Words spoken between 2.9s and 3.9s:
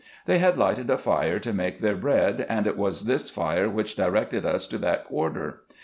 this fire